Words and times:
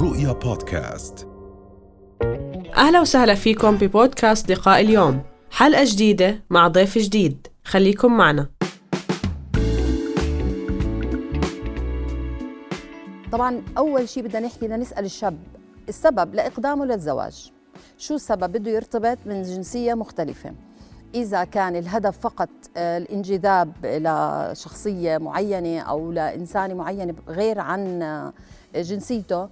رؤيا 0.00 0.32
بودكاست. 0.32 1.28
أهلا 2.76 3.00
وسهلا 3.00 3.34
فيكم 3.34 3.76
ببودكاست 3.76 4.50
لقاء 4.50 4.80
اليوم. 4.80 5.22
حلقة 5.50 5.84
جديدة 5.84 6.42
مع 6.50 6.68
ضيف 6.68 6.98
جديد. 6.98 7.46
خليكم 7.64 8.16
معنا. 8.16 8.48
طبعا 13.32 13.62
أول 13.78 14.08
شيء 14.08 14.22
بدنا 14.22 14.40
نحكي 14.40 14.66
بدنا 14.66 14.76
نسأل 14.76 15.04
الشاب 15.04 15.38
السبب 15.88 16.34
لإقدامه 16.34 16.84
للزواج. 16.84 17.52
شو 17.98 18.14
السبب؟ 18.14 18.52
بده 18.52 18.70
يرتبط 18.70 19.18
من 19.26 19.42
جنسية 19.42 19.94
مختلفة. 19.94 20.54
إذا 21.14 21.44
كان 21.44 21.76
الهدف 21.76 22.18
فقط 22.18 22.48
آه، 22.76 22.98
الانجذاب 22.98 23.72
لشخصيه 23.84 25.18
معينة 25.18 25.80
أو 25.80 26.12
لانسان 26.12 26.76
معين 26.76 27.16
غير 27.28 27.60
عن 27.60 28.02
آه، 28.02 28.32
جنسيته 28.74 29.48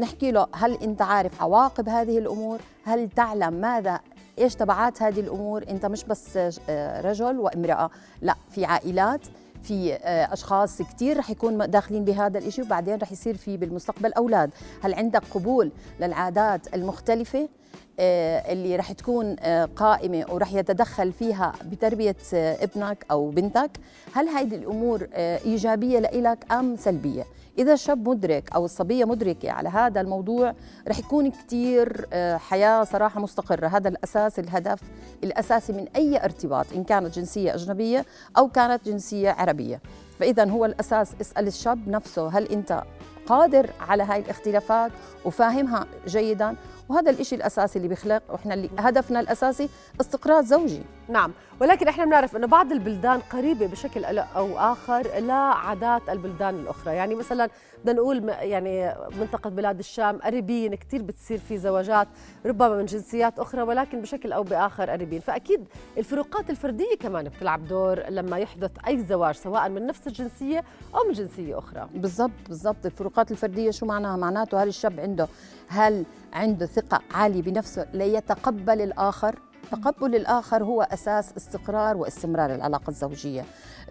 نحكي 0.00 0.30
له 0.30 0.46
هل 0.54 0.74
أنت 0.82 1.02
عارف 1.02 1.42
عواقب 1.42 1.88
هذه 1.88 2.18
الأمور؟ 2.18 2.58
هل 2.84 3.08
تعلم 3.10 3.54
ماذا؟ 3.54 4.00
إيش 4.38 4.54
تبعات 4.54 5.02
هذه 5.02 5.20
الأمور؟ 5.20 5.64
أنت 5.68 5.86
مش 5.86 6.04
بس 6.04 6.38
آه، 6.68 7.00
رجل 7.00 7.38
وامرأة 7.38 7.90
لا 8.22 8.34
في 8.50 8.64
عائلات 8.64 9.20
في 9.62 9.94
أشخاص 10.04 10.82
كثير 10.82 11.18
رح 11.18 11.30
يكون 11.30 11.70
داخلين 11.70 12.04
بهذا 12.04 12.38
الإشي 12.38 12.62
وبعدين 12.62 12.94
رح 12.94 13.12
يصير 13.12 13.36
في 13.36 13.56
بالمستقبل 13.56 14.12
أولاد. 14.12 14.50
هل 14.82 14.94
عندك 14.94 15.22
قبول 15.34 15.72
للعادات 16.00 16.74
المختلفة؟ 16.74 17.48
اللي 17.98 18.76
رح 18.76 18.92
تكون 18.92 19.36
آه، 19.40 19.64
قائمة 19.64 20.24
ورح 20.30 20.52
يتدخل 20.52 21.12
فيها 21.12 21.52
بتربية 21.64 22.16
آه، 22.34 22.64
ابنك 22.64 23.06
أو 23.10 23.30
بنتك. 23.30 23.70
هل 24.12 24.28
هذه 24.28 24.54
الأمور 24.54 25.08
آه، 25.12 25.40
إيجابية 25.44 25.98
لإلك 25.98 26.52
أم 26.52 26.76
سلبية؟ 26.76 27.24
إذا 27.58 27.72
الشاب 27.72 28.08
مدرك 28.08 28.52
أو 28.54 28.64
الصبية 28.64 29.04
مدركة 29.04 29.50
على 29.50 29.68
هذا 29.68 30.00
الموضوع 30.00 30.54
رح 30.88 30.98
يكون 30.98 31.30
كثير 31.30 32.06
آه، 32.12 32.36
حياة 32.36 32.84
صراحة 32.84 33.20
مستقرة. 33.20 33.66
هذا 33.66 33.88
الأساس 33.88 34.38
الهدف 34.38 34.80
الأساسي 35.24 35.72
من 35.72 35.86
أي 35.96 36.24
ارتباط 36.24 36.66
إن 36.74 36.84
كانت 36.84 37.18
جنسية 37.18 37.54
أجنبية 37.54 38.04
أو 38.38 38.48
كانت 38.48 38.88
جنسية 38.88 39.30
عربية. 39.30 39.80
فاذا 40.20 40.50
هو 40.50 40.64
الأساس 40.64 41.12
اسأل 41.20 41.46
الشاب 41.46 41.88
نفسه 41.88 42.28
هل 42.28 42.48
أنت 42.48 42.82
قادر 43.26 43.70
على 43.80 44.02
هاي 44.02 44.20
الاختلافات 44.20 44.92
وفاهمها 45.24 45.86
جيدا. 46.06 46.56
وهذا 46.88 47.10
الإشي 47.10 47.34
الأساسي 47.34 47.76
اللي 47.76 47.88
بيخلق 47.88 48.22
وإحنا 48.28 48.54
اللي 48.54 48.70
هدفنا 48.78 49.20
الأساسي 49.20 49.68
استقرار 50.00 50.42
زوجي. 50.42 50.82
نعم. 51.08 51.32
ولكن 51.60 51.88
إحنا 51.88 52.04
بنعرف 52.04 52.36
إنه 52.36 52.46
بعض 52.46 52.72
البلدان 52.72 53.20
قريبة 53.20 53.66
بشكل 53.66 54.04
أو 54.04 54.58
آخر 54.58 55.02
لعادات 55.18 56.08
البلدان 56.08 56.54
الأخرى. 56.54 56.94
يعني 56.94 57.14
مثلا 57.14 57.48
بدنا 57.84 57.96
نقول 57.96 58.28
يعني 58.28 58.94
منطقة 59.20 59.50
بلاد 59.50 59.78
الشام 59.78 60.18
قريبين 60.18 60.74
كثير 60.74 61.02
بتصير 61.02 61.38
في 61.38 61.58
زواجات 61.58 62.08
ربما 62.46 62.76
من 62.76 62.84
جنسيات 62.84 63.38
أخرى 63.38 63.62
ولكن 63.62 64.00
بشكل 64.00 64.32
أو 64.32 64.42
بآخر 64.42 64.90
قريبين 64.90 65.20
فأكيد 65.20 65.64
الفروقات 65.98 66.50
الفردية 66.50 66.94
كمان 67.00 67.28
بتلعب 67.28 67.68
دور 67.68 68.00
لما 68.08 68.38
يحدث 68.38 68.70
أي 68.86 69.04
زواج 69.04 69.34
سواء 69.34 69.68
من 69.68 69.86
نفس 69.86 70.06
الجنسية 70.06 70.64
أو 70.94 71.04
من 71.08 71.12
جنسية 71.12 71.58
أخرى. 71.58 71.88
بالضبط 71.94 72.30
بالضبط. 72.48 72.86
الفروقات 73.14 73.30
الفردية 73.30 73.70
شو 73.70 73.86
معناها؟ 73.86 74.16
معناته 74.16 74.62
هل 74.62 74.68
الشاب 74.68 75.00
عنده 75.00 75.28
هل 75.68 76.04
عنده 76.32 76.66
ثقة 76.66 77.00
عالية 77.14 77.42
بنفسه 77.42 77.86
ليتقبل 77.92 78.80
الآخر؟ 78.80 79.38
تقبل 79.70 80.14
الآخر 80.14 80.64
هو 80.64 80.82
أساس 80.82 81.32
استقرار 81.36 81.96
واستمرار 81.96 82.54
العلاقة 82.54 82.90
الزوجية. 82.90 83.44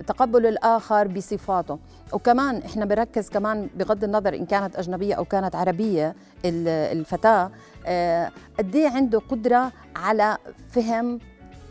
تقبل 0.07 0.45
الآخر 0.45 1.07
بصفاته. 1.07 1.79
وكمان 2.13 2.57
إحنا 2.57 2.85
بنركز 2.85 3.29
كمان 3.29 3.69
بغض 3.75 4.03
النظر 4.03 4.33
إن 4.35 4.45
كانت 4.45 4.75
أجنبية 4.75 5.15
أو 5.15 5.25
كانت 5.25 5.55
عربية 5.55 6.15
ال- 6.45 6.67
الفتاة 6.67 7.51
آه، 7.85 8.31
قد 8.59 8.75
إيه 8.75 8.89
عنده 8.89 9.19
قدرة 9.19 9.71
على 9.95 10.37
فهم 10.71 11.19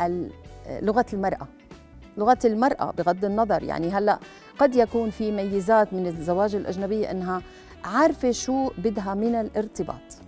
ال- 0.01 0.31
لغة 0.83 1.07
المرأة. 1.13 1.47
لغة 2.17 2.39
المرأة 2.45 2.91
بغض 2.91 3.25
النظر. 3.25 3.63
يعني 3.63 3.91
هلأ 3.91 4.19
قد 4.63 4.77
يكون 4.77 5.11
في 5.11 5.33
ميزات 5.33 5.93
من 5.93 6.07
الزواج 6.07 6.55
الاجنبيه 6.55 7.11
أنها 7.11 7.43
عارفة 7.85 8.31
شو 8.31 8.71
بدها 8.79 9.15
من 9.15 9.35
الارتباط. 9.35 10.19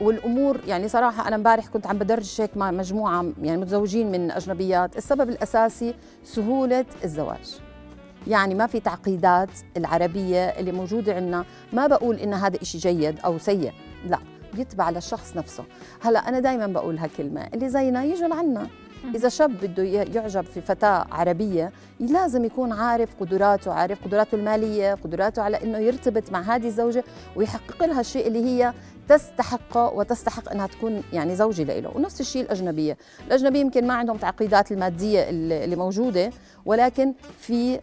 والأمور 0.00 0.60
يعني 0.66 0.88
صراحة 0.88 1.28
أنا 1.28 1.36
امبارح 1.36 1.66
كنت 1.66 1.86
عم 1.86 1.98
بدرج 1.98 2.40
هيك 2.40 2.56
مع 2.56 2.70
مجموعة 2.70 3.26
يعني 3.42 3.60
متزوجين 3.60 4.12
من 4.12 4.30
أجنبيات. 4.30 4.96
السبب 4.96 5.28
الأساسي 5.28 5.94
سهولة 6.24 6.84
الزواج. 7.04 7.60
يعني 8.26 8.54
ما 8.54 8.66
في 8.66 8.80
تعقيدات 8.80 9.50
العربية 9.76 10.44
اللي 10.44 10.72
موجودة 10.72 11.14
عندنا. 11.14 11.44
ما 11.72 11.86
بقول 11.86 12.16
إن 12.16 12.34
هذا 12.34 12.62
إشي 12.62 12.78
جيد 12.78 13.20
أو 13.20 13.38
سيء 13.38 13.72
لا 14.06 14.18
بيتبع 14.54 14.90
للشخص 14.90 15.36
نفسه. 15.36 15.64
هلأ 16.00 16.28
أنا 16.28 16.40
دائما 16.40 16.66
بقول 16.66 16.98
هالكلمة 16.98 17.48
اللي 17.54 17.68
زينا 17.68 18.04
يجوا 18.04 18.28
لعنا. 18.28 18.66
إذا 19.14 19.28
شاب 19.28 19.50
بده 19.50 19.82
يعجب 19.82 20.44
في 20.44 20.60
فتاة 20.60 21.06
عربية 21.10 21.72
لازم 22.00 22.44
يكون 22.44 22.72
عارف 22.72 23.08
قدراته 23.20 23.72
عارف 23.72 24.04
قدراته 24.04 24.34
المالية 24.34 24.94
قدراته 24.94 25.42
على 25.42 25.62
أنه 25.62 25.78
يرتبط 25.78 26.32
مع 26.32 26.40
هذه 26.40 26.66
الزوجة 26.66 27.04
ويحقق 27.36 27.84
لها 27.84 28.00
الشيء 28.00 28.26
اللي 28.26 28.44
هي 28.44 28.72
تستحقه 29.08 29.88
وتستحق 29.94 30.50
أنها 30.50 30.66
تكون 30.66 31.02
يعني 31.12 31.36
زوجة 31.36 31.80
له. 31.80 31.90
ونفس 31.94 32.20
الشيء 32.20 32.42
الأجنبية. 32.42 32.96
الأجنبية 33.26 33.60
يمكن 33.60 33.86
ما 33.86 33.94
عندهم 33.94 34.16
تعقيدات 34.16 34.72
المادية 34.72 35.30
اللي 35.30 35.76
موجودة 35.76 36.30
ولكن 36.66 37.14
في 37.40 37.80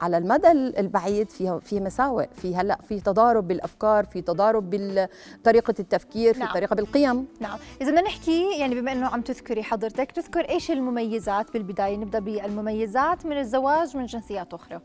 على 0.00 0.18
المدى 0.18 0.52
البعيد 0.52 1.30
في 1.30 1.60
في 1.62 1.80
مساوئ 1.80 2.26
في 2.34 2.56
هلأ 2.56 2.78
في 2.88 3.00
تضارب 3.00 3.48
بالأفكار 3.48 4.04
في 4.04 4.22
تضارب 4.22 4.70
بطريقه 4.70 5.74
التفكير 5.78 6.34
في 6.34 6.40
نعم. 6.40 6.54
طريقة 6.54 6.76
بالقيم. 6.76 7.26
نعم. 7.40 7.58
إذا 7.80 7.90
بدنا 7.90 8.02
نحكي 8.02 8.58
يعني 8.58 8.74
بما 8.74 8.92
أنه 8.92 9.06
عم 9.06 9.20
تذكري 9.20 9.62
حضرتك 9.62 10.12
تذكر 10.12 10.48
إيش 10.48 10.70
المميزات 10.70 11.52
بالبداية؟ 11.52 11.96
نبدأ 11.96 12.18
بالمميزات 12.18 13.26
من 13.26 13.38
الزواج 13.38 13.96
من 13.96 14.06
جنسيات 14.06 14.54
أخرى. 14.54 14.80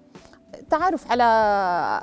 تعرف 0.70 1.12
على 1.12 1.24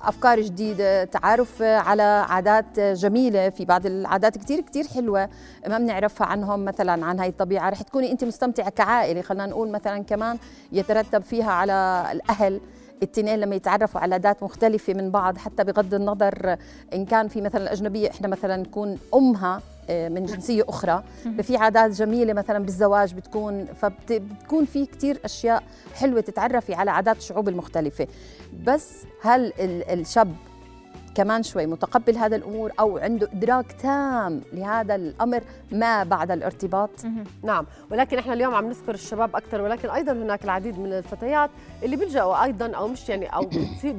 أفكار 0.03 0.41
جديدة 0.41 1.05
تعرف 1.05 1.63
على 1.63 2.03
عادات 2.03 2.81
جميلة 2.81 3.51
في 3.51 3.65
بعض 3.65 3.87
العادات 3.87 4.39
كتير 4.39 4.61
كتير 4.61 4.87
حلوة 4.87 5.29
ما 5.69 5.79
بنعرفها 5.79 6.27
عنهم 6.27 6.65
مثلا 6.65 7.07
عن 7.07 7.21
هاي 7.21 7.29
الطبيعة. 7.29 7.71
رح 7.71 7.83
تكوني 7.83 8.13
أنت 8.13 8.25
مستمتعة 8.25 8.71
كعائلة 8.71 9.23
خلينا 9.23 9.47
نقول 9.47 9.71
مثلا 9.71 10.05
كمان 10.05 10.39
يترتب 10.73 11.23
فيها 11.23 11.53
على 11.53 12.09
الأهل. 12.13 12.61
التنين 13.03 13.39
لما 13.41 13.57
يتعرفوا 13.57 14.01
على 14.01 14.15
عادات 14.15 14.43
مختلفة 14.43 14.95
من 14.95 15.11
بعض 15.11 15.39
حتى 15.39 15.65
بغض 15.65 15.95
النظر 15.95 16.57
إن 16.95 17.05
كان 17.05 17.29
في 17.29 17.41
مثلا 17.41 17.63
الأجنبية 17.63 18.11
إحنا 18.11 18.29
مثلا 18.29 18.57
نكون 18.57 18.99
أمها 19.15 19.61
آه، 19.91 20.09
من 20.09 20.25
جنسية 20.27 20.65
أخرى. 20.69 21.03
ففي 21.39 21.57
عادات 21.57 21.91
جميلة 21.91 22.33
مثلا 22.33 22.59
بالزواج 22.65 23.15
بتكون 23.15 23.65
فبتكون 23.65 24.65
في 24.65 24.87
كتير 24.87 25.21
أشياء 25.25 25.63
حلوة 25.95 26.21
تتعرفي 26.21 26.75
على 26.75 26.91
عادات 26.91 27.17
الشعوب 27.17 27.49
المختلفة. 27.49 28.07
بس 28.65 28.93
هل 29.23 29.53
ال- 29.61 30.01
الشاب 30.01 30.35
كمان 31.19 31.43
شوي 31.43 31.67
متقبل 31.67 32.17
هذا 32.17 32.37
الأمور 32.37 32.73
أو 32.81 32.99
عنده 32.99 33.29
إدراك 33.33 33.73
تام 33.73 34.43
لهذا 34.53 34.95
الأمر 34.95 35.43
ما 35.73 36.05
بعد 36.05 36.31
الارتباط. 36.31 36.91
نعم 37.43 37.67
ولكن 37.91 38.19
إحنا 38.19 38.33
اليوم 38.33 38.55
عم 38.55 38.69
نذكر 38.69 38.95
الشباب 38.95 39.37
أكثر 39.37 39.61
ولكن 39.61 39.91
أيضا 39.91 40.13
هناك 40.13 40.45
العديد 40.45 40.79
من 40.79 40.93
الفتيات 40.93 41.51
اللي 41.83 41.97
بيلجأوا 41.97 42.45
أيضا 42.45 42.67
أو 42.71 42.89
مش 42.89 43.09
يعني 43.09 43.27
أو 43.27 43.51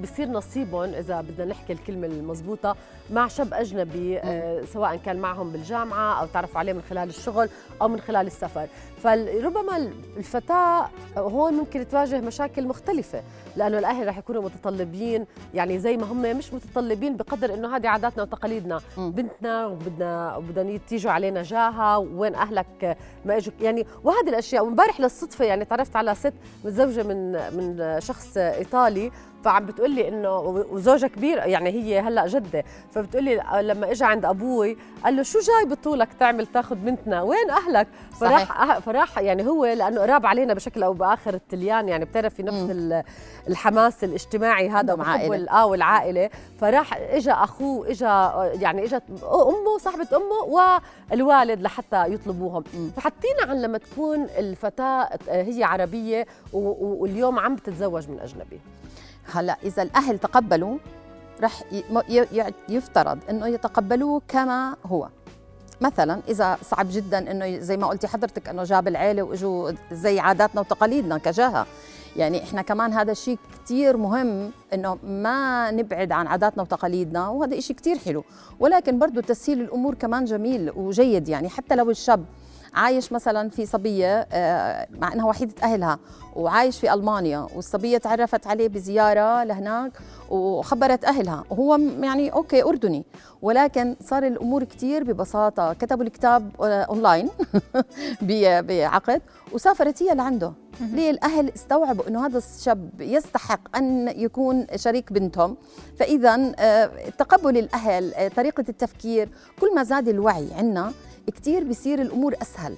بصير 0.01 0.27
نصيبهم 0.27 0.89
إذا 0.93 1.21
بدنا 1.21 1.45
نحكي 1.45 1.73
الكلمة 1.73 2.07
المضبوطة 2.07 2.75
مع 3.11 3.27
شاب 3.27 3.53
أجنبي 3.53 4.19
آه 4.19 4.65
سواء 4.73 4.95
كان 4.95 5.17
معهم 5.17 5.51
بالجامعة 5.51 6.21
أو 6.21 6.25
تعرفوا 6.25 6.59
عليه 6.59 6.73
من 6.73 6.81
خلال 6.89 7.09
الشغل 7.09 7.49
أو 7.81 7.87
من 7.87 7.99
خلال 7.99 8.27
السفر. 8.27 8.67
فربما 9.03 9.91
الفتاة 10.17 10.89
هون 11.17 11.53
ممكن 11.53 11.87
تواجه 11.87 12.21
مشاكل 12.21 12.67
مختلفة 12.67 13.23
لأنه 13.55 13.79
الأهل 13.79 14.07
رح 14.07 14.17
يكونوا 14.17 14.43
متطلبين 14.43 15.25
يعني 15.53 15.79
زي 15.79 15.97
ما 15.97 16.05
هم 16.11 16.21
مش 16.37 16.53
متطلبين 16.53 17.08
بقدر 17.17 17.53
إنه 17.53 17.75
هذه 17.75 17.87
عاداتنا 17.87 18.23
وتقاليدنا 18.23 18.79
مم. 18.97 19.11
بنتنا 19.11 19.65
وبدنا 19.65 20.35
وبدنا 20.35 20.77
تيجوا 20.87 21.11
علينا 21.11 21.43
جاها 21.43 21.97
وين 21.97 22.35
أهلك 22.35 22.97
ما 23.25 23.37
إجوا 23.37 23.53
يعني 23.61 23.85
وهذه 24.03 24.29
الأشياء 24.29 24.65
وإمبارح 24.65 24.99
للصدفة 24.99 25.45
يعني 25.45 25.65
تعرفت 25.65 25.95
على 25.95 26.15
ست 26.15 26.33
متزوجة 26.65 27.03
من 27.03 27.31
من 27.57 27.95
شخص 28.01 28.37
إيطالي 28.37 29.11
فعم 29.43 29.65
بتقول 29.65 29.91
لي 29.91 30.07
إنه 30.07 30.37
وزوجها 30.71 31.07
كبير 31.07 31.37
يعني 31.37 31.69
هي 31.69 31.99
هلأ 31.99 32.27
جدة 32.27 32.63
فبتقول 32.91 33.23
لي 33.23 33.41
لما 33.61 33.91
اجى 33.91 34.05
عند 34.05 34.25
أبوي 34.25 34.77
قال 35.03 35.15
له 35.15 35.23
شو 35.23 35.39
جاي 35.39 35.65
بطولك 35.75 36.07
تعمل 36.19 36.45
تاخذ 36.47 36.75
بنتنا 36.75 37.21
وين 37.21 37.49
أهلك؟ 37.49 37.87
فراح 38.19 38.77
أه- 38.77 38.79
فراح 38.81 39.17
يعني 39.19 39.47
هو 39.47 39.65
لأنه 39.65 40.01
قراب 40.01 40.25
علينا 40.25 40.53
بشكل 40.53 40.83
أو 40.83 40.93
بآخر 40.93 41.33
التليان 41.33 41.89
يعني 41.89 42.05
بتعرفي 42.05 42.43
نفس 42.43 42.67
ال- 42.69 43.03
الحماس 43.47 44.03
الاجتماعي 44.03 44.69
هذا 44.69 44.93
وحب 44.93 45.09
عائلة. 45.09 45.35
ال- 45.35 45.49
آه 45.49 45.65
والعائلة. 45.65 46.29
فراح 46.61 46.93
اجى 46.97 47.31
اخوه 47.31 47.89
اجى 47.89 48.05
يعني 48.63 48.83
إجت 48.83 49.03
أمه 49.23 49.77
صاحبة 49.79 50.07
أمه 50.17 50.59
والوالد 51.11 51.61
لحتى 51.61 52.13
يطلبوهم. 52.13 52.63
فحطينا 52.97 53.41
عن 53.47 53.61
لما 53.61 53.77
تكون 53.77 54.23
الفتاة 54.23 55.09
هي 55.29 55.63
عربية 55.63 56.25
واليوم 56.53 57.39
عم 57.39 57.55
بتتزوج 57.55 58.09
من 58.09 58.19
أجنبي. 58.19 58.59
هلا 59.31 59.57
إذا 59.63 59.83
الأهل 59.83 60.19
تقبلوا 60.19 60.77
رح 61.41 61.63
يفترض 62.69 63.19
إنه 63.29 63.47
يتقبلوه 63.47 64.21
كما 64.27 64.75
هو. 64.85 65.09
مثلا 65.81 66.19
إذا 66.27 66.57
صعب 66.63 66.87
جدا 66.91 67.31
إنه 67.31 67.59
زي 67.59 67.77
ما 67.77 67.87
قلتي 67.87 68.07
حضرتك 68.07 68.49
إنه 68.49 68.63
جاب 68.63 68.87
العيلة 68.87 69.23
وإجوا 69.23 69.71
زي 69.91 70.19
عاداتنا 70.19 70.61
وتقاليدنا 70.61 71.17
كجاهه 71.17 71.65
يعني 72.17 72.43
إحنا 72.43 72.61
كمان 72.61 72.93
هذا 72.93 73.11
الشيء 73.11 73.37
كتير 73.65 73.97
مهم 73.97 74.51
إنه 74.73 74.97
ما 75.03 75.71
نبعد 75.71 76.11
عن 76.11 76.27
عاداتنا 76.27 76.63
وتقاليدنا 76.63 77.27
وهذا 77.27 77.57
إشي 77.57 77.73
كتير 77.73 77.97
حلو. 77.97 78.23
ولكن 78.59 78.99
برضو 78.99 79.21
تسهيل 79.21 79.61
الأمور 79.61 79.95
كمان 79.95 80.25
جميل 80.25 80.71
وجيد 80.75 81.29
يعني 81.29 81.49
حتى 81.49 81.75
لو 81.75 81.89
الشاب 81.89 82.25
عايش 82.73 83.11
مثلا 83.11 83.49
في 83.49 83.65
صبية 83.65 84.27
آه، 84.31 84.87
مع 84.91 85.13
إنها 85.13 85.25
وحيدة 85.25 85.53
أهلها 85.63 85.99
وعايش 86.35 86.79
في 86.79 86.93
ألمانيا 86.93 87.47
والصبية 87.55 87.97
تعرفت 87.97 88.47
عليه 88.47 88.67
بزيارة 88.67 89.43
لهناك 89.43 89.91
وخبرت 90.29 91.05
أهلها. 91.05 91.43
وهو 91.49 91.77
يعني 92.01 92.29
okay 92.33 92.63
أردني. 92.63 93.05
ولكن 93.41 93.95
صار 94.03 94.23
الأمور 94.27 94.63
كتير 94.63 95.03
ببساطة. 95.03 95.73
كتبوا 95.73 96.03
الكتاب 96.03 96.51
آه، 96.61 96.83
أونلاين 96.83 97.29
بعقد 98.67 99.21
وسافرت 99.53 100.03
هي 100.03 100.15
لعنده. 100.15 100.53
ليه؟ 100.81 101.09
الأهل 101.11 101.51
استوعبوا 101.55 102.07
إنه 102.07 102.25
هذا 102.25 102.37
الشاب 102.37 102.89
يستحق 103.01 103.77
أن 103.77 104.07
يكون 104.07 104.65
شريك 104.75 105.13
بنتهم. 105.13 105.57
فاذا 105.99 106.53
آه، 106.59 106.89
تقبل 107.17 107.57
الأهل 107.57 108.31
طريقة 108.35 108.63
التفكير 108.69 109.29
كل 109.61 109.75
ما 109.75 109.83
زاد 109.83 110.07
الوعي 110.07 110.47
عندنا 110.57 110.91
كتير 111.29 111.63
بصير 111.63 112.01
الأمور 112.01 112.35
أسهل. 112.41 112.77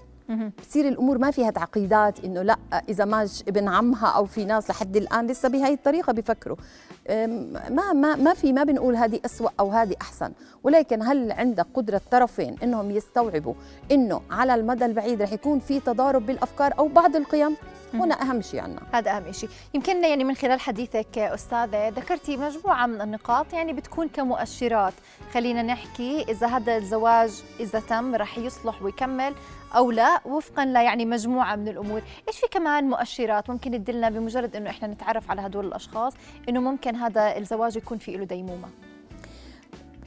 بتصير 0.57 0.87
الأمور 0.87 1.17
ما 1.17 1.31
فيها 1.31 1.51
تعقيدات 1.51 2.25
إنه 2.25 2.41
لا 2.41 2.57
إذا 2.89 3.05
ماج 3.05 3.41
ابن 3.47 3.67
عمها 3.67 4.07
أو 4.07 4.25
في 4.25 4.45
ناس 4.45 4.69
لحد 4.69 4.95
الآن 4.97 5.27
لسه 5.27 5.49
بهي 5.49 5.73
الطريقة 5.73 6.13
بيفكروا. 6.13 6.57
أم، 7.09 7.53
ما 7.69 7.93
ما 7.93 8.15
ما 8.15 8.33
في 8.33 8.53
ما 8.53 8.63
بنقول 8.63 8.95
هذه 8.95 9.19
أسوأ 9.25 9.49
أو 9.59 9.69
هذه 9.71 9.95
أحسن. 10.01 10.31
ولكن 10.63 11.01
هل 11.01 11.31
عندك 11.31 11.67
قدرة 11.73 12.01
طرفين 12.11 12.55
إنهم 12.63 12.91
يستوعبوا 12.91 13.53
إنه 13.91 14.21
على 14.31 14.55
المدى 14.55 14.85
البعيد 14.85 15.21
رح 15.21 15.33
يكون 15.33 15.59
في 15.59 15.79
تضارب 15.79 16.25
بالأفكار 16.25 16.73
أو 16.79 16.87
بعض 16.87 17.15
القيم؟ 17.15 17.55
هنا 17.93 18.21
أهم 18.21 18.41
شيء 18.41 18.59
عنا. 18.59 18.81
هذا 18.93 19.17
أهم 19.17 19.31
شيء 19.31 19.49
يمكن 19.73 20.03
يعني 20.03 20.23
من 20.23 20.35
خلال 20.35 20.59
حديثك 20.59 21.17
أستاذة 21.17 21.89
ذكرتي 21.89 22.37
مجموعة 22.37 22.85
من 22.85 23.01
النقاط 23.01 23.53
يعني 23.53 23.73
بتكون 23.73 24.07
كمؤشرات. 24.07 24.93
خلينا 25.33 25.61
نحكي 25.61 26.25
إذا 26.29 26.47
هذا 26.47 26.77
الزواج 26.77 27.43
إذا 27.59 27.79
تم 27.79 28.15
رح 28.15 28.37
يصلح 28.37 28.81
ويكمل 28.81 29.33
أو 29.75 29.91
لا 29.91 30.21
وفقا 30.25 30.65
ل 30.65 30.75
يعني 30.75 31.05
مجموعة 31.05 31.55
من 31.55 31.67
الأمور. 31.67 32.01
إيش 32.27 32.39
في 32.39 32.47
كمان 32.51 32.89
مؤشرات 32.89 33.49
ممكن 33.49 33.71
تدلنا 33.71 34.09
بمجرد 34.09 34.55
إنه 34.55 34.69
إحنا 34.69 34.87
نتعرف 34.87 35.31
على 35.31 35.41
هدول 35.41 35.65
الأشخاص 35.65 36.13
إنه 36.49 36.59
ممكن 36.59 36.95
هذا 36.95 37.37
الزواج 37.37 37.75
يكون 37.75 37.97
في 37.97 38.17
له 38.17 38.25
ديمومة؟ 38.25 38.67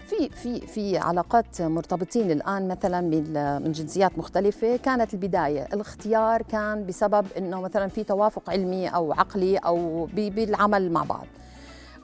في 0.07 0.29
في 0.29 0.67
في 0.67 0.99
علاقات 0.99 1.63
مرتبطين 1.63 2.31
الآن 2.31 2.69
مثلا 2.69 3.01
من 3.59 3.73
جنسيات 3.73 4.19
مختلفة. 4.19 4.77
كانت 4.77 5.15
البداية 5.15 5.69
الاختيار 5.73 6.43
كان 6.43 6.87
بسبب 6.87 7.27
إنه 7.39 7.61
مثلا 7.61 7.89
في 7.89 8.05
توافق 8.05 8.51
علمي 8.51 8.89
أو 8.89 9.13
عقلي 9.13 9.57
أو 9.57 10.09
بالعمل 10.15 10.93
مع 10.93 11.03
بعض. 11.03 11.27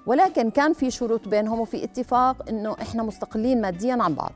ولكن 0.07 0.51
كان 0.51 0.73
في 0.73 0.91
شروط 0.91 1.29
بينهم 1.29 1.61
وفي 1.61 1.85
اتفاق 1.85 2.49
إنه 2.49 2.77
إحنا 2.83 3.03
مستقلين 3.03 3.61
ماديا 3.61 4.03
عن 4.03 4.15
بعض. 4.15 4.33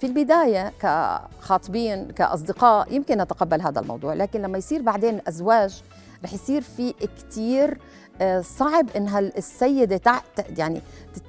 في 0.00 0.06
البداية 0.06 0.72
كخاطبين 0.80 2.10
كأصدقاء 2.10 2.92
يمكن 2.94 3.18
نتقبل 3.18 3.62
هذا 3.62 3.80
الموضوع. 3.80 4.14
لكن 4.14 4.42
لما 4.42 4.58
يصير 4.58 4.82
بعدين 4.82 5.20
أزواج 5.28 5.82
رح 6.24 6.32
يصير 6.34 6.62
في 6.62 6.94
كتير 7.18 7.78
آه، 8.20 8.40
صعب 8.40 8.90
إنها 8.96 9.18
السيدة 9.18 9.96
تع... 9.96 10.20
يعني 10.56 10.80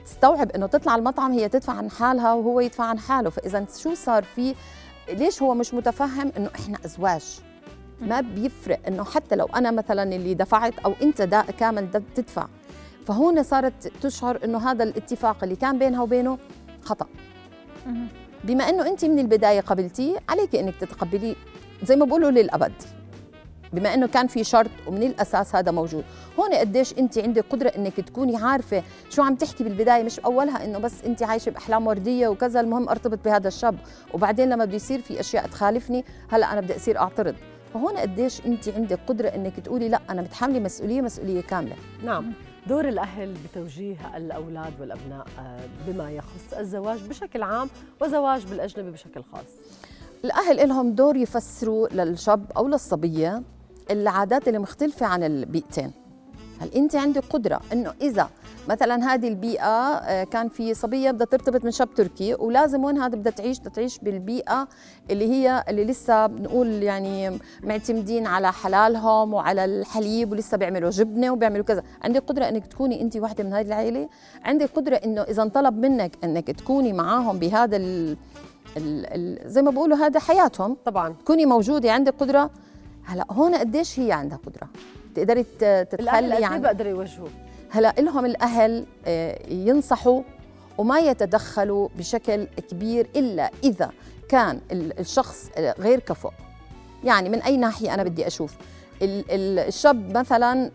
تستوعب 0.06 0.52
إنه 0.52 0.68
تطلع 0.68 0.96
المطعم 0.96 1.32
هي 1.32 1.50
تدفع 1.50 1.74
عن 1.74 1.92
حالها 1.92 2.34
وهو 2.34 2.60
يدفع 2.60 2.84
عن 2.84 3.00
حاله. 3.00 3.30
فإذا 3.30 3.66
شو 3.78 3.94
صار 3.94 4.24
في 4.24 4.56
ليش 5.10 5.42
هو 5.42 5.54
مش 5.54 5.74
متفهم 5.74 6.32
إنه 6.38 6.50
إحنا 6.56 6.78
أزواج؟ 6.86 7.40
ما 8.02 8.22
بيفرق 8.22 8.80
إنه 8.88 9.04
حتى 9.04 9.36
لو 9.36 9.46
أنا 9.46 9.72
مثلا 9.72 10.16
اللي 10.16 10.34
دفعت 10.34 10.80
أو 10.80 10.94
أنت 11.02 11.22
دا 11.22 11.42
كامل 11.42 11.92
دا 11.92 12.04
تدفع. 12.16 12.48
فهون 13.08 13.44
صارت 13.44 13.92
تشعر 14.02 14.40
إنه 14.44 14.72
هذا 14.72 14.84
الاتفاق 14.84 15.44
اللي 15.44 15.56
كان 15.56 15.80
بينها 15.80 16.02
وبينه 16.02 16.38
خطأ. 16.82 17.08
بما 18.44 18.70
إنه 18.70 18.88
أنت 18.88 19.06
من 19.06 19.20
البداية 19.20 19.62
قبلتيه 19.62 20.18
عليك 20.30 20.56
إنك 20.56 20.76
تتقبليه. 20.76 21.36
زي 21.84 21.96
ما 21.96 22.06
بقولوا 22.06 22.32
للأبد. 22.32 22.74
بما 23.74 23.94
إنه 23.94 24.08
كان 24.08 24.28
في 24.28 24.44
شرط 24.44 24.70
ومن 24.88 25.04
الأساس 25.04 25.56
هذا 25.56 25.72
موجود. 25.72 26.04
هون 26.40 26.54
قديش 26.54 26.94
انت 26.98 27.18
عندك 27.18 27.46
قدرة 27.50 27.70
إنك 27.70 28.00
تكوني 28.00 28.38
عارفة 28.38 28.84
شو 29.10 29.22
عم 29.22 29.36
تحكي 29.36 29.64
بالبداية 29.64 30.04
مش 30.04 30.20
اولها 30.20 30.66
إنه 30.66 30.80
بس 30.80 31.04
انت 31.06 31.24
عايشة 31.24 31.50
بأحلام 31.50 31.88
وردية 31.88 32.28
وكذا 32.28 32.60
المهم 32.60 32.90
أرتبط 32.90 33.20
بهذا 33.26 33.48
الشاب. 33.48 33.76
وبعدين 34.14 34.50
لما 34.50 34.66
بده 34.66 34.76
يصير 34.76 35.02
في 35.02 35.20
أشياء 35.20 35.48
تخالفني 35.48 36.06
هلأ 36.30 36.54
أنا 36.54 36.62
بدي 36.62 36.76
أصير 36.76 36.98
أعترض. 36.98 37.36
فهون 37.74 37.98
قديش 37.98 38.46
انت 38.46 38.70
عندك 38.70 39.00
قدرة 39.08 39.28
إنك 39.28 39.60
تقولي 39.60 39.90
لأ 39.90 40.00
أنا 40.10 40.22
متحمله 40.22 40.60
مسؤولية 40.60 41.02
مسؤولية 41.02 41.42
كاملة. 41.42 41.76
نعم. 42.06 42.34
دور 42.68 42.90
الأهل 42.90 43.34
بتوجيه 43.34 43.96
الأولاد 44.18 44.74
والأبناء 44.80 45.26
آه، 45.40 45.60
بما 45.88 46.12
يخص 46.12 46.54
الزواج 46.60 47.00
بشكل 47.10 47.44
عام 47.44 47.70
وزواج 48.02 48.46
بالأجنبي 48.46 48.92
بشكل 48.92 49.24
خاص. 49.32 49.46
الأهل 50.26 50.70
لهم 50.70 50.92
دور 50.92 51.16
يفسروا 51.18 51.88
للشاب 51.88 52.52
أو 52.58 52.68
للصبية 52.68 53.44
العادات 53.92 54.48
اللي 54.48 54.60
مختلفة 54.60 55.06
عن 55.06 55.24
البيئتين. 55.24 55.92
هل 56.60 56.70
انت 56.76 56.96
عندك 56.96 57.24
قدرة 57.30 57.60
انه 57.74 57.94
إذا 58.02 58.30
مثلا 58.70 59.14
هذه 59.14 59.28
البيئة 59.28 59.94
آه، 59.96 60.24
كان 60.24 60.50
في 60.50 60.74
صبية 60.74 61.12
بدها 61.12 61.26
ترتبط 61.28 61.66
من 61.66 61.72
شاب 61.72 61.94
تركي 61.94 62.34
ولازم 62.34 62.84
وين 62.84 62.98
هذا 62.98 63.16
بدها 63.16 63.32
تعيش؟ 63.32 63.60
بدها 63.60 63.74
تعيش 63.74 64.00
بالبيئة 64.00 64.68
اللي 65.12 65.30
هي 65.30 65.64
اللي 65.70 65.84
لسه 65.86 66.28
بنقول 66.28 66.68
يعني 66.84 67.40
معتمدين 67.64 68.28
على 68.28 68.54
حلالهم 68.54 69.34
وعلى 69.34 69.66
الحليب 69.66 70.32
ولسه 70.32 70.58
بيعملوا 70.58 70.90
جبنة 70.90 71.32
وبيعملوا 71.32 71.66
كذا. 71.66 71.84
عندك 72.04 72.24
قدرة 72.24 72.50
إنك 72.50 72.68
تكوني 72.68 73.02
انت 73.02 73.18
واحدة 73.18 73.44
من 73.44 73.54
هذه 73.54 73.68
العائلة؟ 73.68 74.10
عندك 74.44 74.70
قدرة 74.76 74.96
إنه 74.96 75.22
إذا 75.22 75.44
انطلب 75.44 75.86
منك 75.86 76.18
إنك 76.24 76.52
تكوني 76.52 76.94
معاهم 76.94 77.40
بهذا 77.40 77.78
ال 77.78 78.18
ال 78.78 79.06
ال 79.06 79.52
زي 79.52 79.62
ما 79.62 79.72
بقولوا 79.72 79.98
هذا 79.98 80.20
حياتهم؟ 80.20 80.78
طبعا. 80.86 81.14
تكوني 81.14 81.46
موجودة؟ 81.46 81.92
عندك 81.92 82.14
قدرة؟ 82.20 82.50
هلا 83.06 83.26
هون 83.32 83.56
قديش 83.56 84.00
هي 84.00 84.12
عندها 84.12 84.40
قدرة؟ 84.46 84.68
تقدري 85.16 85.44
تتخلي 85.60 86.38
إيه 86.38 86.46
عن 86.46 86.62
بقدروا 86.62 86.90
يوجهوا 86.92 87.28
هلا 87.70 87.94
لهم 88.00 88.26
الأهل 88.26 88.86
آه، 89.06 89.40
ينصحوا 89.52 90.22
وما 90.78 91.00
يتدخلوا 91.00 91.90
بشكل 91.98 92.46
كبير 92.46 93.08
إلا 93.16 93.52
إذا 93.64 93.92
كان 94.30 94.62
ال- 94.72 95.00
الشخص 95.00 95.50
آه، 95.58 95.76
غير 95.80 96.00
كفؤ. 96.00 96.32
يعني 97.04 97.30
من 97.30 97.42
أي 97.42 97.58
ناحية 97.58 97.94
أنا 97.94 98.04
بدي 98.04 98.28
أشوف؟ 98.28 98.56
ال- 99.02 99.26
ال- 99.32 99.60
الشاب 99.60 100.18
مثلا 100.18 100.72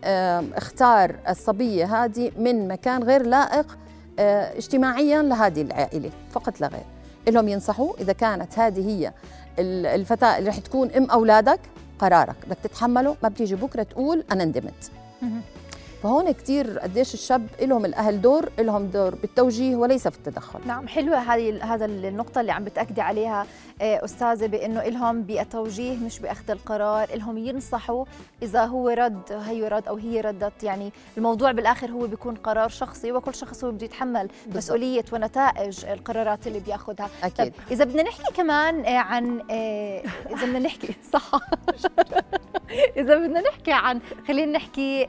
اختار 0.57 1.15
الصبية 1.29 2.03
هذه 2.03 2.31
من 2.37 2.67
مكان 2.67 3.03
غير 3.03 3.25
لائق 3.25 3.77
آه، 4.19 4.57
اجتماعيا 4.57 5.21
لهذه 5.21 5.61
العائلة 5.61 6.11
فقط 6.31 6.61
لا 6.61 6.67
غير. 6.67 6.83
لهم 7.27 7.47
ينصحوا 7.47 7.93
إذا 7.99 8.13
كانت 8.13 8.59
هذه 8.59 8.87
هي 8.89 9.13
ال- 9.59 9.85
الفتاة 9.85 10.37
اللي 10.37 10.49
رح 10.49 10.57
تكون 10.59 10.91
أم 10.91 11.05
أولادك 11.11 11.59
قرارك 11.99 12.35
بدك 12.47 12.57
تتحمله 12.63 13.15
ما 13.23 13.29
بتيجي 13.29 13.55
بكرة 13.55 13.83
تقول 13.83 14.23
أنا 14.31 14.45
ندمت. 14.45 14.91
فهون 16.03 16.31
كتير 16.31 16.79
قديش 16.79 17.13
الشاب 17.13 17.47
لهم 17.61 17.85
الأهل 17.85 18.21
دور 18.21 18.49
لهم 18.59 18.85
دور 18.85 19.15
بالتوجيه 19.15 19.75
وليس 19.75 20.07
في 20.07 20.17
التدخل. 20.17 20.59
نعم 20.67 20.87
حلوة 20.87 21.17
هذه 21.17 21.73
هذا 21.73 21.85
النقطة 21.85 22.41
اللي 22.41 22.51
عم 22.51 22.63
بتأكدي 22.63 23.01
عليها 23.01 23.45
آه، 23.81 24.05
أستاذة 24.05 24.45
بأنه 24.45 24.81
إلهم 24.81 25.21
بالتوجيه 25.21 25.97
مش 25.97 26.19
بأخذ 26.19 26.51
القرار 26.51 27.09
إلهم 27.13 27.37
ينصحوا 27.37 28.05
إذا 28.41 28.65
هو 28.65 28.89
رد 28.89 29.21
هي 29.31 29.67
رد 29.67 29.87
أو 29.87 29.95
هي 29.95 30.21
ردت. 30.21 30.63
يعني 30.63 30.91
الموضوع 31.17 31.51
بالآخر 31.51 31.91
هو 31.91 32.07
بيكون 32.07 32.35
قرار 32.35 32.69
شخصي 32.69 33.11
وكل 33.11 33.35
شخص 33.35 33.63
هو 33.63 33.71
بده 33.71 33.85
يتحمل 33.85 34.27
بالضبط. 34.27 34.57
مسؤولية 34.57 35.05
ونتائج 35.13 35.85
القرارات 35.85 36.47
اللي 36.47 36.59
بيأخذها. 36.59 37.09
أكيد. 37.23 37.35
طيب 37.37 37.53
إذا 37.71 37.83
بدنا 37.85 38.03
نحكي 38.03 38.33
كمان 38.33 38.85
آه، 38.85 38.97
عن 38.97 39.41
آه، 39.51 40.03
إذا 40.29 40.45
بدنا 40.45 40.59
نحكي 40.59 40.95
صح. 41.13 41.31
إذا 42.97 43.15
بدنا 43.17 43.41
نحكي 43.41 43.71
عن 43.71 43.99
خلينا 44.27 44.51
نحكي 44.51 45.01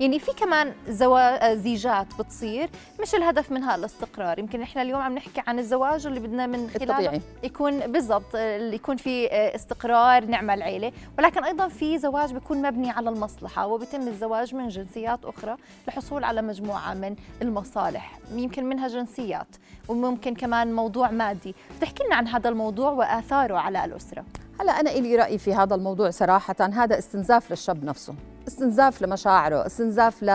يعني 0.00 0.18
في 0.22 0.32
كمان 0.32 0.72
زوا... 0.88 1.54
زيجات 1.54 2.06
بتصير 2.18 2.70
مش 3.02 3.14
الهدف 3.14 3.52
منها 3.52 3.74
الاستقرار. 3.74 4.38
يمكن 4.38 4.62
إحنا 4.62 4.82
اليوم 4.82 5.00
عم 5.00 5.14
نحكي 5.14 5.42
عن 5.46 5.58
الزواج 5.58 6.06
اللي 6.06 6.20
بدنا 6.20 6.46
من 6.46 6.70
خلاله 6.70 6.92
الطبيعي. 6.92 7.20
يكون 7.42 7.80
بالضبط 7.80 8.34
اللي 8.34 8.76
يكون 8.76 8.96
في 8.96 9.28
استقرار 9.32 10.24
نعمل 10.24 10.62
عيله 10.62 10.92
ولكن 11.18 11.44
أيضا 11.44 11.68
في 11.68 11.98
زواج 11.98 12.32
بيكون 12.32 12.62
مبني 12.62 12.90
على 12.90 13.10
المصلحة 13.10 13.66
وبيتم 13.66 14.08
الزواج 14.08 14.54
من 14.54 14.68
جنسيات 14.68 15.24
أخرى 15.24 15.56
للحصول 15.86 16.24
على 16.24 16.42
مجموعة 16.42 16.94
من 16.94 17.16
المصالح 17.42 18.18
يمكن 18.34 18.64
منها 18.64 18.88
جنسيات 18.88 19.56
وممكن 19.88 20.34
كمان 20.34 20.72
موضوع 20.72 21.10
مادي. 21.10 21.54
تحكي 21.80 22.04
لنا 22.04 22.16
عن 22.16 22.28
هذا 22.28 22.48
الموضوع 22.48 22.90
وآثاره 22.90 23.56
على 23.56 23.84
الأسرة. 23.84 24.24
هلا 24.60 24.80
أنا 24.80 24.90
إلي 24.90 25.16
راي 25.16 25.38
في 25.38 25.54
هذا 25.54 25.74
الموضوع 25.74 26.10
صراحة 26.10 26.56
هذا 26.60 26.98
استنزاف 26.98 27.50
للشاب 27.50 27.84
نفسه. 27.84 28.14
استنزاف 28.48 29.02
لمشاعره 29.02 29.66
استنزاف 29.66 30.22
ل 30.22 30.30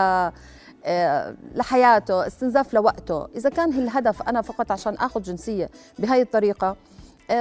آه، 0.86 1.36
لحياته 1.56 2.28
استنزاف 2.28 2.74
لوقته. 2.74 3.28
إذا 3.36 3.50
كان 3.50 3.70
الهدف 3.70 4.22
أنا 4.22 4.42
فقط 4.42 4.72
عشان 4.72 4.94
أخذ 4.94 5.22
جنسية 5.22 5.70
بهاي 6.00 6.22
الطريقة 6.22 6.76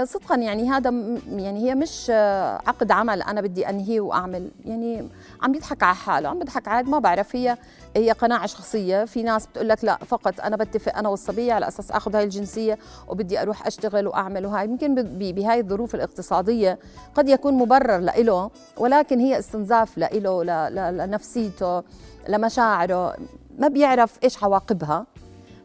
صدقا 0.04 0.36
يعني 0.36 0.70
هذا 0.70 0.90
يعني 1.28 1.70
هي 1.70 1.74
مش 1.74 2.06
آه، 2.10 2.60
عقد 2.66 2.90
عمل 2.90 3.22
أنا 3.22 3.40
بدي 3.40 3.68
أنهيه 3.68 4.00
وأعمل. 4.00 4.50
يعني 4.64 5.08
عم 5.42 5.54
يضحك 5.54 5.82
على 5.82 5.94
حاله 5.94 6.28
عم 6.28 6.38
بيضحك 6.38 6.68
عاد 6.68 6.88
ما 6.88 6.98
بعرف 6.98 7.36
هي 7.36 7.56
هي 7.96 8.10
قناعة 8.12 8.46
شخصية. 8.46 9.04
في 9.04 9.22
ناس 9.22 9.46
بتقول 9.46 9.68
لك 9.68 9.84
لا 9.84 9.98
فقط 10.06 10.40
أنا 10.40 10.56
بتفق 10.56 10.98
أنا 10.98 11.08
والصبية 11.08 11.52
على 11.52 11.68
أساس 11.68 11.90
آخذ 11.90 12.16
هاي 12.16 12.24
الجنسية 12.24 12.78
وبدي 13.08 13.42
أروح 13.42 13.66
أشتغل 13.66 14.06
وأعمل 14.06 14.46
وهاي. 14.46 14.64
يمكن 14.64 14.94
بهاي 15.18 15.60
الظروف 15.60 15.94
الاقتصادية 15.94 16.78
قد 17.14 17.28
يكون 17.28 17.54
مبرر 17.54 17.98
لإله 17.98 18.50
ولكن 18.76 19.20
هي 19.20 19.38
استنزاف 19.38 19.98
لإله 19.98 20.42
لنفسيته 20.90 21.82
لمشاعره. 22.28 23.16
ما 23.58 23.68
بيعرف 23.68 24.18
إيش 24.24 24.44
عواقبها. 24.44 25.06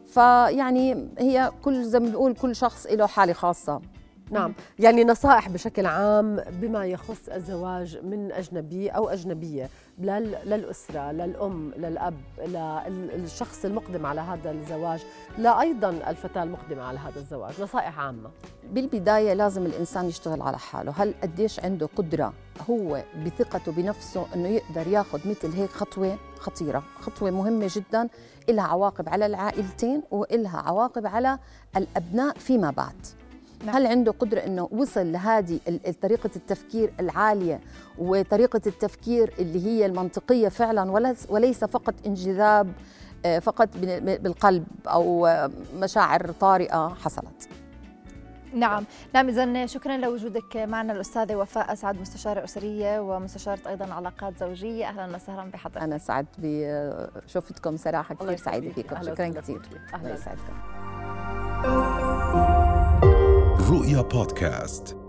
فيعني 0.06 1.08
هي 1.18 1.50
كل 1.64 1.84
زي 1.84 2.00
ما 2.00 2.06
بنقول 2.06 2.34
كل 2.34 2.56
شخص 2.56 2.86
له 2.86 3.06
حالة 3.06 3.32
خاصة. 3.32 3.80
نعم. 4.32 4.54
يعني 4.78 5.04
نصائح 5.04 5.48
بشكل 5.48 5.86
عام 5.86 6.36
بما 6.50 6.86
يخص 6.86 7.28
الزواج 7.28 7.98
من 8.04 8.32
أجنبي 8.32 8.88
أو 8.88 9.08
أجنبية 9.08 9.68
للأسرة 9.98 11.12
للأم 11.12 11.72
للأب 11.76 12.14
للشخص 12.88 13.64
المقدم 13.64 14.06
على 14.06 14.20
هذا 14.20 14.50
الزواج 14.50 15.04
لا 15.38 15.60
أيضا 15.60 15.90
الفتاة 15.90 16.42
المقدمة 16.42 16.82
على 16.82 16.98
هذا 16.98 17.20
الزواج. 17.20 17.62
نصائح 17.62 17.98
عامة. 17.98 18.30
بالبداية 18.70 19.32
لازم 19.32 19.66
الإنسان 19.66 20.08
يشتغل 20.08 20.42
على 20.42 20.58
حاله. 20.58 20.92
هل 20.96 21.14
قديش 21.22 21.60
عنده 21.60 21.88
قدرة 21.96 22.32
هو 22.70 23.02
بثقته 23.26 23.72
بنفسه 23.72 24.26
أنه 24.34 24.48
يقدر 24.48 24.86
ياخذ 24.86 25.30
مثل 25.30 25.52
هيك 25.52 25.70
خطوة 25.70 26.18
خطيرة؟ 26.38 26.82
خطوة 27.00 27.30
مهمة 27.30 27.70
جدا 27.70 28.08
إلها 28.48 28.64
عواقب 28.64 29.08
على 29.08 29.26
العائلتين 29.26 30.02
وإلها 30.10 30.58
عواقب 30.58 31.06
على 31.06 31.38
الأبناء 31.76 32.38
فيما 32.38 32.70
بعد. 32.70 33.21
نعم. 33.66 33.76
هل 33.76 33.86
عنده 33.86 34.12
قدرة 34.12 34.38
أنه 34.38 34.68
وصل 34.72 35.12
لهذه 35.12 35.60
طريقة 36.02 36.30
التفكير 36.36 36.92
العالية 37.00 37.60
وطريقة 37.98 38.60
التفكير 38.66 39.34
اللي 39.38 39.66
هي 39.66 39.86
المنطقية 39.86 40.48
فعلا 40.48 41.14
وليس 41.28 41.64
فقط 41.64 41.94
انجذاب 42.06 42.72
آه، 43.24 43.38
فقط 43.38 43.68
بالقلب 44.02 44.64
أو 44.86 45.28
مشاعر 45.74 46.32
طارئة 46.40 46.88
حصلت؟ 46.88 47.48
نعم. 48.54 48.84
نعم 49.14 49.28
إذا 49.28 49.66
شكرا 49.66 49.96
لوجودك 49.96 50.56
معنا 50.56 50.92
الأستاذة 50.92 51.36
وفاء 51.36 51.72
أسعد 51.72 52.00
مستشارة 52.00 52.44
أسرية 52.44 53.00
ومستشارة 53.00 53.68
أيضا 53.68 53.94
علاقات 53.94 54.38
زوجية. 54.38 54.88
أهلا 54.88 55.16
وسهلا 55.16 55.50
بحضرتك. 55.50 55.82
أنا 55.82 55.98
سعدت 55.98 56.34
بشوفتكم 56.38 57.76
صراحة 57.76 58.14
كثير 58.14 58.36
سعيدة 58.36 58.72
فيكم. 58.72 59.02
شكرا 59.02 59.28
كثير 59.28 59.60
أهلا 59.94 60.14
يسعدكم. 60.14 60.52
رؤيا 63.70 64.00
بودكاست. 64.00 65.01